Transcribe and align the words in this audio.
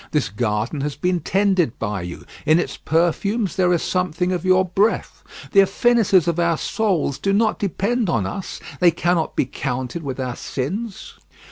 This 0.09 0.29
garden 0.29 0.81
has 0.81 0.95
been 0.95 1.19
tended 1.19 1.77
by 1.77 2.01
you; 2.01 2.25
in 2.43 2.57
its 2.57 2.75
perfumes 2.75 3.55
there 3.55 3.71
is 3.71 3.83
something 3.83 4.31
of 4.31 4.43
your 4.43 4.65
breath. 4.65 5.21
The 5.51 5.59
affinities 5.59 6.27
of 6.27 6.39
our 6.39 6.57
souls 6.57 7.19
do 7.19 7.31
not 7.31 7.59
depend 7.59 8.09
on 8.09 8.25
us. 8.25 8.59
They 8.79 8.89
cannot 8.89 9.35
be 9.35 9.45
counted 9.45 10.01
with 10.01 10.19
our 10.19 10.35
sins. 10.35 11.19